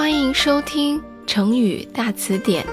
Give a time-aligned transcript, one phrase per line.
[0.00, 2.64] 欢迎收听成语大词典。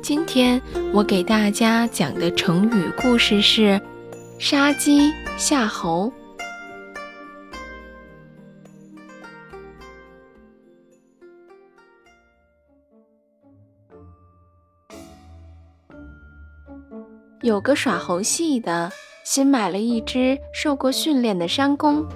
[0.00, 0.62] 今天
[0.92, 3.80] 我给大家讲的成语故事是
[4.38, 6.12] “杀鸡夏猴”。
[17.42, 18.92] 有个耍猴戏的，
[19.24, 22.06] 新买了一只受过训练的山公。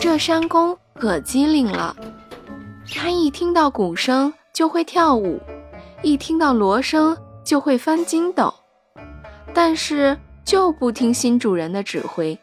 [0.00, 1.94] 这山公可机灵了。
[3.28, 5.38] 一听到鼓声就会跳舞，
[6.00, 7.14] 一听到锣声
[7.44, 8.54] 就会翻筋斗，
[9.52, 12.38] 但是就不听新主人的指挥，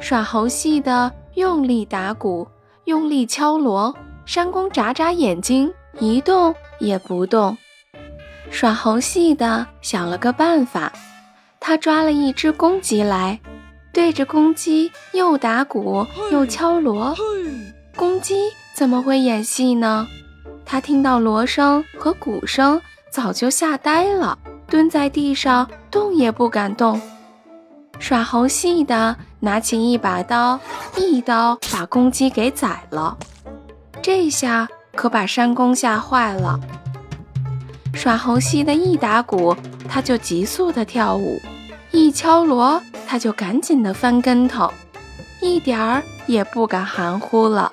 [0.00, 2.44] 耍猴戏的用力打鼓，
[2.86, 3.94] 用力敲锣，
[4.24, 7.56] 山公眨眨眼睛，一动也不动。
[8.50, 10.92] 耍猴戏的想了个办法，
[11.60, 13.38] 他抓了一只公鸡来，
[13.92, 17.14] 对着公鸡又打鼓又敲锣，
[17.96, 18.34] 公鸡。
[18.74, 20.06] 怎么会演戏呢？
[20.66, 22.80] 他听到锣声和鼓声，
[23.10, 24.38] 早就吓呆了，
[24.68, 27.00] 蹲在地上动也不敢动。
[27.98, 30.60] 耍猴戏的拿起一把刀，
[30.98, 33.16] 一刀把公鸡给宰了。
[34.02, 36.60] 这下可把山公吓坏了。
[37.94, 39.56] 耍猴戏的一打鼓，
[39.88, 41.40] 他就急速的跳舞；
[41.92, 44.70] 一敲锣，他就赶紧的翻跟头，
[45.40, 47.72] 一点儿也不敢含糊了。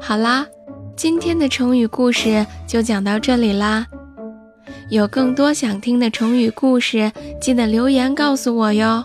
[0.00, 0.46] 好啦，
[0.96, 3.86] 今天的成语故事就讲到这里啦。
[4.90, 9.04] 有更多想听的成语故事，记得留言告诉我哟。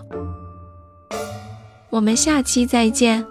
[1.89, 3.25] 我们下期再见。